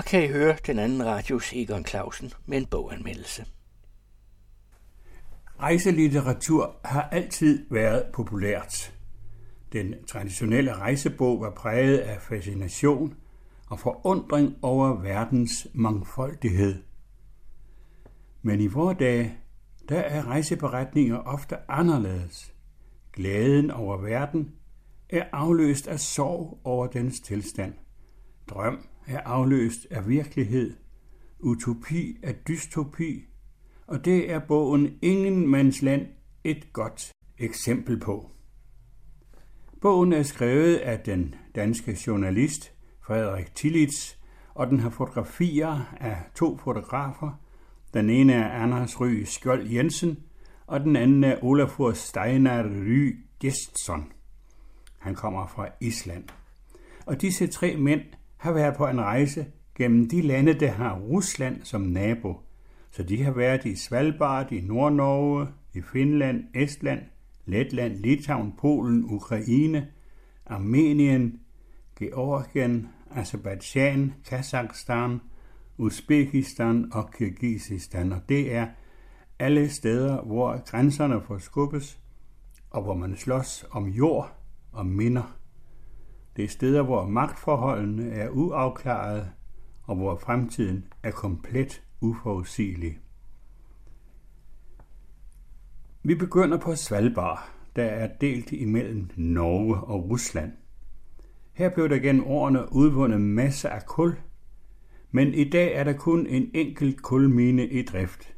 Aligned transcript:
Her 0.00 0.04
kan 0.04 0.24
I 0.24 0.28
høre 0.28 0.56
den 0.66 0.78
anden 0.78 1.06
radios 1.06 1.52
Egon 1.52 1.86
Clausen 1.86 2.32
med 2.46 2.58
en 2.58 2.66
boganmeldelse. 2.66 3.46
Rejselitteratur 5.60 6.76
har 6.84 7.02
altid 7.02 7.66
været 7.70 8.04
populært. 8.12 8.94
Den 9.72 9.94
traditionelle 10.06 10.74
rejsebog 10.74 11.40
var 11.40 11.50
præget 11.50 11.98
af 11.98 12.22
fascination 12.22 13.14
og 13.66 13.80
forundring 13.80 14.56
over 14.62 15.00
verdens 15.00 15.66
mangfoldighed. 15.74 16.82
Men 18.42 18.60
i 18.60 18.66
vore 18.66 18.94
dage, 18.94 19.36
der 19.88 20.00
er 20.00 20.26
rejseberetninger 20.26 21.16
ofte 21.16 21.56
anderledes. 21.70 22.54
Glæden 23.12 23.70
over 23.70 23.96
verden 23.96 24.52
er 25.08 25.24
afløst 25.32 25.88
af 25.88 26.00
sorg 26.00 26.60
over 26.64 26.86
dens 26.86 27.20
tilstand. 27.20 27.74
Drøm 28.50 28.89
er 29.06 29.20
afløst 29.20 29.86
af 29.90 30.08
virkelighed. 30.08 30.76
Utopi 31.38 32.16
af 32.22 32.34
dystopi. 32.34 33.24
Og 33.86 34.04
det 34.04 34.30
er 34.30 34.38
bogen 34.38 34.98
Ingen 35.02 35.48
mands 35.48 35.82
land 35.82 36.06
et 36.44 36.72
godt 36.72 37.12
eksempel 37.38 38.00
på. 38.00 38.30
Bogen 39.80 40.12
er 40.12 40.22
skrevet 40.22 40.76
af 40.76 41.00
den 41.00 41.34
danske 41.54 41.98
journalist 42.06 42.72
Frederik 43.06 43.54
Tillits, 43.54 44.18
og 44.54 44.66
den 44.66 44.80
har 44.80 44.90
fotografier 44.90 45.94
af 46.00 46.16
to 46.34 46.56
fotografer. 46.56 47.40
Den 47.94 48.10
ene 48.10 48.32
er 48.32 48.50
Anders 48.50 49.00
Ry 49.00 49.22
Skjold 49.24 49.68
Jensen, 49.68 50.18
og 50.66 50.80
den 50.80 50.96
anden 50.96 51.24
er 51.24 51.44
Olafur 51.44 51.92
Steinar 51.92 52.62
Ry 52.62 53.24
Gestson. 53.40 54.12
Han 54.98 55.14
kommer 55.14 55.46
fra 55.46 55.68
Island. 55.80 56.24
Og 57.06 57.20
disse 57.20 57.46
tre 57.46 57.76
mænd 57.76 58.00
har 58.40 58.52
været 58.52 58.76
på 58.76 58.86
en 58.86 59.00
rejse 59.00 59.46
gennem 59.74 60.08
de 60.08 60.22
lande, 60.22 60.54
der 60.54 60.70
har 60.70 60.98
Rusland 60.98 61.64
som 61.64 61.80
nabo. 61.80 62.40
Så 62.90 63.02
de 63.02 63.22
har 63.22 63.30
været 63.30 63.64
i 63.64 63.76
Svalbard, 63.76 64.52
i 64.52 64.60
Nordnorge, 64.60 65.46
i 65.74 65.80
Finland, 65.80 66.44
Estland, 66.54 67.00
Letland, 67.46 67.96
Litauen, 67.96 68.52
Polen, 68.58 69.04
Ukraine, 69.04 69.88
Armenien, 70.46 71.40
Georgien, 71.98 72.88
Azerbaijan, 73.10 74.14
Kazakhstan, 74.28 75.20
Uzbekistan 75.78 76.88
og 76.92 77.10
Kirgisistan. 77.12 78.12
Og 78.12 78.20
det 78.28 78.54
er 78.54 78.66
alle 79.38 79.68
steder, 79.68 80.22
hvor 80.22 80.70
grænserne 80.70 81.20
forskubbes, 81.26 81.98
og 82.70 82.82
hvor 82.82 82.94
man 82.94 83.16
slås 83.16 83.64
om 83.70 83.88
jord 83.88 84.36
og 84.72 84.86
minder. 84.86 85.39
Det 86.40 86.46
er 86.46 86.50
steder, 86.50 86.82
hvor 86.82 87.06
magtforholdene 87.06 88.10
er 88.10 88.28
uafklarede, 88.28 89.30
og 89.82 89.96
hvor 89.96 90.16
fremtiden 90.16 90.84
er 91.02 91.10
komplet 91.10 91.82
uforudsigelig. 92.00 92.98
Vi 96.02 96.14
begynder 96.14 96.58
på 96.58 96.74
Svalbard, 96.74 97.50
der 97.76 97.84
er 97.84 98.08
delt 98.20 98.52
imellem 98.52 99.08
Norge 99.16 99.76
og 99.76 100.10
Rusland. 100.10 100.52
Her 101.52 101.68
blev 101.74 101.88
der 101.88 101.98
gennem 101.98 102.24
årene 102.26 102.72
udvundet 102.72 103.20
masser 103.20 103.68
af 103.68 103.86
kul, 103.86 104.16
men 105.10 105.34
i 105.34 105.50
dag 105.50 105.74
er 105.74 105.84
der 105.84 105.92
kun 105.92 106.26
en 106.26 106.50
enkelt 106.54 107.02
kulmine 107.02 107.66
i 107.66 107.82
drift. 107.82 108.34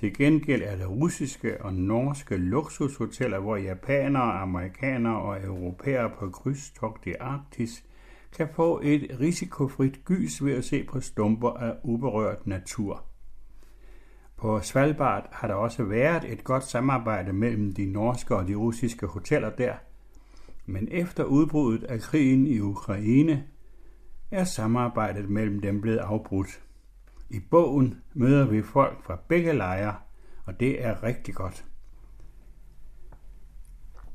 Til 0.00 0.14
gengæld 0.14 0.62
er 0.62 0.76
der 0.76 0.86
russiske 0.86 1.64
og 1.64 1.74
norske 1.74 2.36
luksushoteller, 2.36 3.38
hvor 3.38 3.56
japanere, 3.56 4.32
amerikanere 4.32 5.22
og 5.22 5.44
europæere 5.44 6.10
på 6.18 6.30
krydstogt 6.30 7.06
i 7.06 7.14
Arktis 7.20 7.84
kan 8.36 8.48
få 8.54 8.80
et 8.82 9.16
risikofrit 9.20 10.04
gys 10.04 10.44
ved 10.44 10.52
at 10.52 10.64
se 10.64 10.84
på 10.84 11.00
stumper 11.00 11.50
af 11.50 11.74
uberørt 11.84 12.46
natur. 12.46 13.04
På 14.36 14.60
Svalbard 14.60 15.28
har 15.32 15.48
der 15.48 15.54
også 15.54 15.84
været 15.84 16.32
et 16.32 16.44
godt 16.44 16.64
samarbejde 16.64 17.32
mellem 17.32 17.72
de 17.74 17.92
norske 17.92 18.36
og 18.36 18.48
de 18.48 18.54
russiske 18.54 19.06
hoteller 19.06 19.50
der, 19.50 19.74
men 20.66 20.88
efter 20.90 21.24
udbruddet 21.24 21.84
af 21.84 22.00
krigen 22.00 22.46
i 22.46 22.60
Ukraine 22.60 23.44
er 24.30 24.44
samarbejdet 24.44 25.30
mellem 25.30 25.60
dem 25.60 25.80
blevet 25.80 25.98
afbrudt. 25.98 26.60
I 27.30 27.40
bogen 27.50 28.02
møder 28.14 28.46
vi 28.46 28.62
folk 28.62 29.04
fra 29.04 29.18
begge 29.28 29.52
lejre, 29.52 29.94
og 30.44 30.60
det 30.60 30.84
er 30.84 31.02
rigtig 31.02 31.34
godt. 31.34 31.64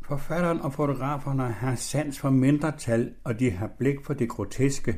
Forfatteren 0.01 0.59
og 0.61 0.73
fotograferne 0.73 1.43
har 1.43 1.75
sans 1.75 2.19
for 2.19 2.29
mindretal, 2.29 3.13
og 3.23 3.39
de 3.39 3.51
har 3.51 3.67
blik 3.77 4.05
for 4.05 4.13
det 4.13 4.29
groteske. 4.29 4.97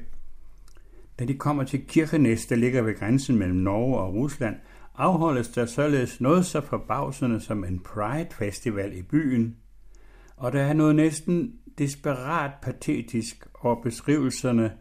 Da 1.19 1.25
de 1.25 1.38
kommer 1.38 1.63
til 1.63 1.88
Kirkenes, 1.88 2.45
der 2.45 2.56
ligger 2.56 2.81
ved 2.81 3.00
grænsen 3.00 3.38
mellem 3.38 3.57
Norge 3.57 3.97
og 3.97 4.13
Rusland, 4.13 4.56
afholdes 4.95 5.47
der 5.47 5.66
således 5.66 6.22
noget 6.22 6.45
så 6.45 6.61
forbavsende 6.61 7.39
som 7.39 7.63
en 7.63 7.79
Pride-festival 7.79 8.97
i 8.97 9.01
byen, 9.01 9.57
og 10.38 10.53
der 10.53 10.61
er 10.61 10.73
noget 10.73 10.95
næsten 10.95 11.53
desperat 11.77 12.51
patetisk 12.61 13.47
over 13.61 13.81
beskrivelserne 13.81 14.72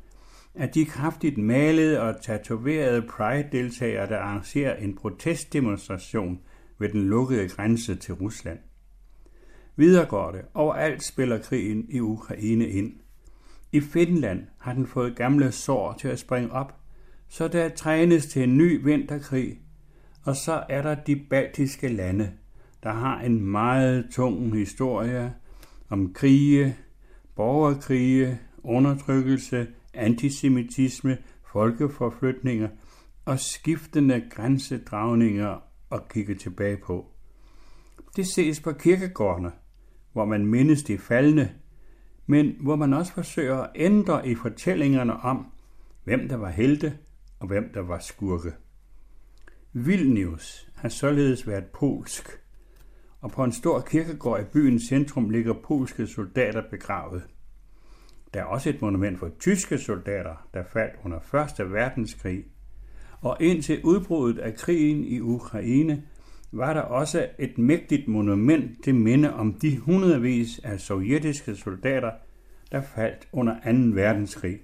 at 0.57 0.75
de 0.75 0.85
kraftigt 0.85 1.39
malede 1.39 2.01
og 2.01 2.23
tatoverede 2.23 3.03
Pride-deltagere, 3.03 4.09
der 4.09 4.19
arrangerer 4.19 4.77
en 4.77 4.95
protestdemonstration 4.95 6.41
ved 6.79 6.89
den 6.89 7.09
lukkede 7.09 7.49
grænse 7.49 7.95
til 7.95 8.15
Rusland. 8.15 8.59
Videre 9.77 10.07
går 10.07 10.31
det. 10.31 10.41
Overalt 10.55 11.05
spiller 11.05 11.39
krigen 11.39 11.87
i 11.89 12.01
Ukraine 12.01 12.69
ind. 12.69 12.93
I 13.73 13.81
Finland 13.81 14.43
har 14.59 14.73
den 14.73 14.87
fået 14.87 15.17
gamle 15.17 15.53
sår 15.53 15.97
til 16.01 16.09
at 16.09 16.19
springe 16.19 16.53
op, 16.53 16.75
så 17.29 17.49
der 17.49 17.69
trænes 17.69 18.27
til 18.27 18.43
en 18.43 18.57
ny 18.57 18.85
vinterkrig, 18.85 19.59
og 20.25 20.37
så 20.37 20.65
er 20.69 20.83
der 20.83 20.95
de 20.95 21.17
baltiske 21.31 21.89
lande, 21.89 22.33
der 22.83 22.93
har 22.93 23.21
en 23.21 23.41
meget 23.41 24.07
tung 24.13 24.57
historie 24.57 25.35
om 25.89 26.13
krige, 26.13 26.77
borgerkrige, 27.37 28.39
undertrykkelse, 28.63 29.67
antisemitisme, 29.97 31.19
folkeforflytninger 31.53 32.69
og 33.25 33.41
skiftende 33.41 34.23
grænsedragninger 34.31 35.63
at 35.93 36.09
kigge 36.09 36.35
tilbage 36.35 36.77
på. 36.77 37.07
Det 38.17 38.27
ses 38.27 38.61
på 38.61 38.73
kirkegårdene, 38.73 39.53
hvor 40.13 40.25
man 40.25 40.47
mindes 40.47 40.83
de 40.83 40.99
faldende, 40.99 41.51
men 42.27 42.57
hvor 42.61 42.77
man 42.77 42.93
også 42.93 43.13
forsøger 43.13 43.57
at 43.57 43.71
ændre 43.75 44.29
i 44.29 44.35
fortællingerne 44.35 45.17
om, 45.17 45.53
hvem 46.05 46.29
der 46.29 46.37
var 46.37 46.51
helte 46.51 46.99
og 47.41 47.47
hvem 47.47 47.71
der 47.75 47.81
var 47.81 47.99
skurke. 47.99 48.53
Vilnius 49.73 50.69
har 50.77 50.89
således 50.89 51.47
været 51.47 51.65
polsk, 51.65 52.29
og 53.21 53.31
på 53.31 53.45
en 53.45 53.53
stor 53.53 53.81
kirkegård 53.81 54.41
i 54.41 54.45
byens 54.45 54.83
centrum 54.83 55.31
ligger 55.31 55.55
polske 55.65 56.07
soldater 56.07 56.63
begravet. 56.71 57.23
Der 58.37 58.43
er 58.43 58.47
også 58.47 58.69
et 58.69 58.83
monument 58.83 59.19
for 59.19 59.31
tyske 59.41 59.79
soldater, 59.79 60.49
der 60.55 60.63
faldt 60.73 60.95
under 61.05 61.19
1. 61.61 61.73
verdenskrig, 61.73 62.45
og 63.21 63.37
indtil 63.41 63.81
udbruddet 63.85 64.39
af 64.39 64.55
krigen 64.55 65.05
i 65.05 65.21
Ukraine 65.21 66.03
var 66.53 66.75
der 66.75 66.81
også 66.81 67.29
et 67.39 67.59
mægtigt 67.59 68.09
monument 68.09 68.85
til 68.85 68.95
minde 68.95 69.35
om 69.35 69.55
de 69.55 69.79
hundredvis 69.79 70.61
af 70.65 70.81
sovjetiske 70.81 71.57
soldater, 71.57 72.11
der 72.73 72.81
faldt 72.81 73.29
under 73.33 73.55
2. 73.55 73.61
verdenskrig. 73.95 74.59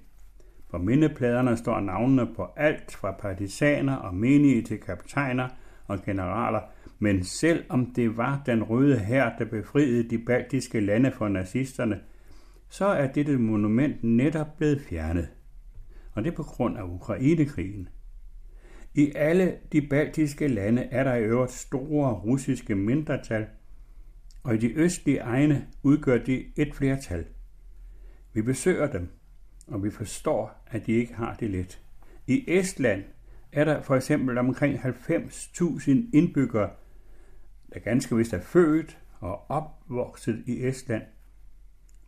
På 0.71 0.77
mindepladerne 0.77 1.57
står 1.57 1.79
navnene 1.79 2.27
på 2.35 2.47
alt 2.57 2.95
fra 2.95 3.11
partisaner 3.11 3.95
og 3.95 4.15
menige 4.15 4.61
til 4.61 4.79
kaptajner 4.79 5.47
og 5.87 6.03
generaler, 6.05 6.61
men 6.99 7.23
selv 7.23 7.63
om 7.69 7.85
det 7.85 8.17
var 8.17 8.41
den 8.45 8.63
røde 8.63 8.99
hær, 8.99 9.29
der 9.39 9.45
befriede 9.45 10.09
de 10.09 10.17
baltiske 10.17 10.79
lande 10.79 11.11
for 11.11 11.27
nazisterne, 11.27 11.99
så 12.73 12.85
er 12.85 13.07
dette 13.07 13.37
monument 13.37 14.03
netop 14.03 14.57
blevet 14.57 14.81
fjernet. 14.81 15.29
Og 16.11 16.23
det 16.23 16.31
er 16.31 16.35
på 16.35 16.43
grund 16.43 16.77
af 16.77 16.83
Ukrainekrigen. 16.83 17.89
I 18.93 19.11
alle 19.15 19.57
de 19.71 19.87
baltiske 19.87 20.47
lande 20.47 20.81
er 20.81 21.03
der 21.03 21.15
i 21.15 21.23
øvrigt 21.23 21.51
store 21.51 22.13
russiske 22.13 22.75
mindretal, 22.75 23.47
og 24.43 24.55
i 24.55 24.57
de 24.57 24.73
østlige 24.73 25.19
egne 25.19 25.67
udgør 25.83 26.17
de 26.17 26.45
et 26.55 26.75
flertal. 26.75 27.25
Vi 28.33 28.41
besøger 28.41 28.91
dem, 28.91 29.09
og 29.67 29.83
vi 29.83 29.91
forstår, 29.91 30.63
at 30.67 30.85
de 30.85 30.91
ikke 30.91 31.13
har 31.13 31.35
det 31.35 31.49
let. 31.49 31.81
I 32.27 32.43
Estland 32.47 33.03
er 33.51 33.65
der 33.65 33.81
for 33.81 33.95
eksempel 33.95 34.37
omkring 34.37 34.79
90.000 34.79 35.91
indbyggere, 36.13 36.69
der 37.73 37.79
ganske 37.79 38.17
vist 38.17 38.33
er 38.33 38.41
født 38.41 38.99
og 39.19 39.51
opvokset 39.51 40.43
i 40.45 40.67
Estland, 40.67 41.03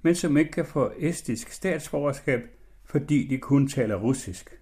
men 0.06 0.16
som 0.16 0.38
ikke 0.38 0.52
kan 0.52 0.66
få 0.66 0.92
estisk 0.98 1.52
statsborgerskab, 1.52 2.42
fordi 2.84 3.28
de 3.28 3.38
kun 3.38 3.68
taler 3.68 3.96
russisk. 3.96 4.60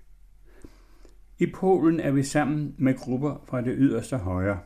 I 1.39 1.51
Polen 1.51 1.99
er 1.99 2.11
vi 2.11 2.23
sammen 2.23 2.75
med 2.77 2.97
grupper 2.97 3.43
fra 3.47 3.61
det 3.61 3.75
yderste 3.77 4.17
højre. 4.17 4.59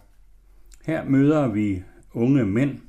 Her 0.85 1.05
møder 1.05 1.47
vi 1.47 1.83
unge 2.13 2.45
mænd, 2.45 2.79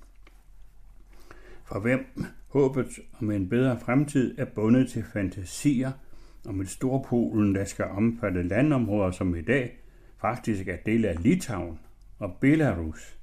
for 1.65 1.81
hvem 1.81 2.25
håbet 2.49 2.87
om 3.21 3.31
en 3.31 3.49
bedre 3.49 3.81
fremtid 3.81 4.39
er 4.39 4.45
bundet 4.45 4.91
til 4.91 5.05
fantasier 5.13 5.93
om 6.47 6.61
et 6.61 6.69
Storpolen, 6.69 7.55
der 7.55 7.65
skal 7.65 7.85
omfatte 7.85 8.43
landområder 8.43 9.11
som 9.11 9.35
i 9.37 9.43
dag 9.43 9.79
faktisk 10.21 10.69
er 10.69 10.77
del 10.87 11.05
af 11.05 11.23
Litauen 11.23 11.79
og 12.19 12.37
Belarus. 12.41 13.19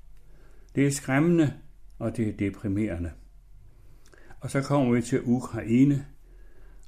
Det 0.76 0.88
er 0.88 0.92
skræmmende, 0.92 1.54
og 2.00 2.18
det 2.18 2.28
er 2.28 2.34
deprimerende. 2.34 3.12
Og 4.46 4.52
så 4.52 4.62
kommer 4.62 4.94
vi 4.96 5.02
til 5.02 5.22
Ukraine, 5.24 6.06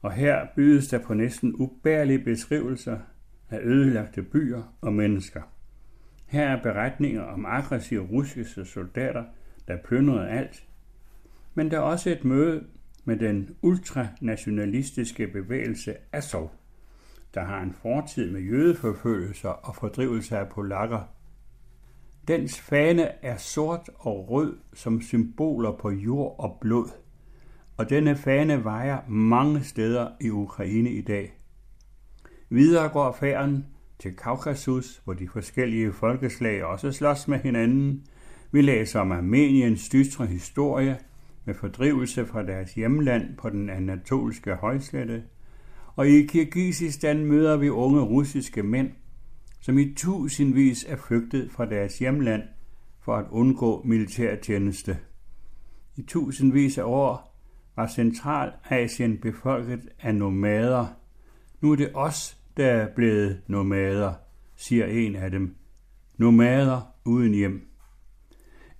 og 0.01 0.12
her 0.12 0.48
bydes 0.56 0.88
der 0.88 1.00
på 1.00 1.13
næsten 1.13 1.56
ubærlige 1.56 2.19
beskrivelser 2.19 3.00
af 3.50 3.59
ødelagte 3.63 4.24
byer 4.24 4.63
og 4.81 4.94
mennesker. 4.94 5.42
Her 6.25 6.48
er 6.50 6.63
beretninger 6.63 7.21
om 7.21 7.45
aggressive 7.45 8.01
russiske 8.01 8.65
soldater, 8.65 9.24
der 9.68 9.77
plyndrede 9.86 10.30
alt. 10.30 10.63
Men 11.54 11.71
der 11.71 11.77
er 11.77 11.81
også 11.81 12.09
et 12.09 12.25
møde 12.25 12.63
med 13.06 13.18
den 13.18 13.56
ultranationalistiske 13.62 15.27
bevægelse 15.27 15.95
Azov, 16.12 16.51
der 17.33 17.44
har 17.44 17.62
en 17.62 17.74
fortid 17.74 18.31
med 18.31 18.42
jødeforfølgelser 18.42 19.50
og 19.50 19.75
fordrivelse 19.75 20.38
af 20.38 20.50
polakker. 20.50 21.01
Dens 22.27 22.59
fane 22.59 23.25
er 23.25 23.38
sort 23.38 23.89
og 23.95 24.30
rød 24.30 24.57
som 24.74 25.01
symboler 25.01 25.71
på 25.71 25.89
jord 25.89 26.36
og 26.39 26.57
blod, 26.62 27.06
og 27.77 27.89
denne 27.89 28.15
fane 28.15 28.63
vejer 28.63 29.00
mange 29.07 29.63
steder 29.63 30.07
i 30.21 30.29
Ukraine 30.29 30.91
i 30.91 31.01
dag. 31.01 31.33
Videre 32.50 32.89
går 32.89 33.18
færden 33.19 33.65
til 34.00 34.15
Kaukasus, 34.15 35.01
hvor 35.03 35.13
de 35.13 35.27
forskellige 35.27 35.94
folkeslag 35.94 36.63
også 36.63 36.91
slås 36.91 37.27
med 37.27 37.39
hinanden. 37.39 38.06
Vi 38.51 38.62
læser 38.62 39.00
om 39.00 39.12
Armeniens 39.12 39.89
dystre 39.89 40.25
historie 40.25 40.97
med 41.45 41.53
fordrivelse 41.56 42.25
fra 42.25 42.44
deres 42.44 42.74
hjemland 42.74 43.38
på 43.38 43.50
den 43.50 43.69
anatolske 43.69 44.56
højslette. 44.56 45.23
Og 45.95 46.07
i 46.07 46.25
Kirgisistan 46.25 47.25
møder 47.25 47.57
vi 47.57 47.69
unge 47.69 48.01
russiske 48.01 48.63
mænd, 48.63 48.91
som 49.62 49.77
i 49.77 49.94
tusindvis 49.94 50.85
er 50.89 50.95
flygtet 50.95 51.51
fra 51.51 51.65
deres 51.65 52.00
hjemland 52.00 52.41
for 53.00 53.15
at 53.15 53.25
undgå 53.31 53.81
militærtjeneste. 53.85 54.97
I 55.95 56.01
tusindvis 56.01 56.77
af 56.77 56.83
år 56.83 57.26
var 57.77 57.88
Centralasien 57.88 59.18
befolket 59.18 59.89
af 60.01 60.15
nomader. 60.15 60.88
Nu 61.62 61.71
er 61.71 61.75
det 61.75 61.91
os, 61.94 62.38
der 62.57 62.65
er 62.65 62.88
blevet 62.95 63.41
nomader, 63.47 64.13
siger 64.56 64.85
en 64.85 65.15
af 65.15 65.31
dem. 65.31 65.56
Nomader 66.18 66.81
uden 67.06 67.33
hjem. 67.33 67.68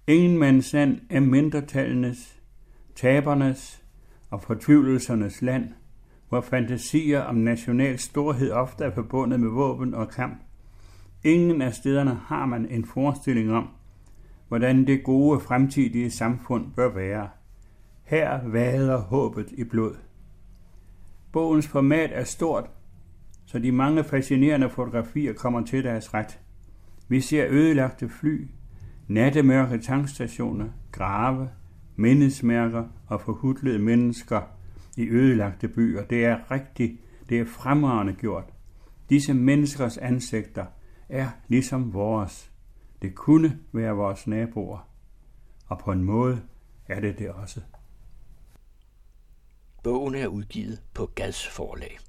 Ingen 0.08 0.38
mandsland 0.38 1.00
er 1.10 1.20
mindretallenes, 1.20 2.42
tabernes 2.96 3.84
og 4.30 4.42
fortvivlelsernes 4.42 5.42
land, 5.42 5.70
hvor 6.30 6.42
fantasier 6.42 7.22
om 7.22 7.36
national 7.36 8.00
storhed 8.00 8.52
ofte 8.52 8.84
er 8.84 8.92
forbundet 8.92 9.40
med 9.40 9.50
våben 9.50 9.94
og 9.94 10.10
kamp. 10.10 10.42
Ingen 11.24 11.62
af 11.62 11.74
stederne 11.74 12.20
har 12.26 12.46
man 12.46 12.66
en 12.66 12.86
forestilling 12.86 13.52
om, 13.52 13.68
hvordan 14.48 14.88
det 14.88 15.04
gode 15.04 15.40
fremtidige 15.40 16.12
samfund 16.12 16.66
bør 16.76 16.94
være. 16.94 17.30
Her 18.08 18.48
vader 18.48 18.98
håbet 18.98 19.52
i 19.52 19.64
blod. 19.64 19.96
Bogens 21.32 21.68
format 21.68 22.10
er 22.14 22.24
stort, 22.24 22.70
så 23.46 23.60
de 23.60 23.72
mange 23.72 24.04
fascinerende 24.04 24.70
fotografier 24.70 25.34
kommer 25.34 25.66
til 25.66 25.84
deres 25.84 26.14
ret. 26.14 26.40
Vi 27.08 27.22
ser 27.22 27.46
ødelagte 27.50 28.10
fly, 28.10 28.48
nattemørke 29.08 29.78
tankstationer, 29.78 30.70
grave, 30.92 31.50
mindesmærker 31.96 32.84
og 33.08 33.22
forhudlede 33.22 33.80
mennesker 33.80 34.42
i 34.98 35.10
ødelagte 35.10 35.68
byer. 35.68 36.04
Det 36.04 36.26
er 36.26 36.52
rigtigt, 36.52 37.02
det 37.30 37.40
er 37.40 37.46
fremragende 37.46 38.14
gjort. 38.14 38.54
Disse 39.10 39.34
menneskers 39.34 39.98
ansigter 39.98 40.66
er 41.10 41.28
ligesom 41.48 41.94
vores. 41.94 42.52
Det 43.02 43.16
kunne 43.16 43.60
være 43.72 43.94
vores 43.94 44.28
naboer. 44.28 44.90
Og 45.68 45.80
på 45.80 45.92
en 45.92 46.04
måde 46.04 46.42
er 46.88 47.00
det 47.00 47.20
det 47.20 47.30
også. 47.30 47.62
Bogen 49.84 50.16
er 50.16 50.28
udgivet 50.28 50.82
på 50.94 51.06
Gads 51.16 51.48
forlag. 51.48 52.07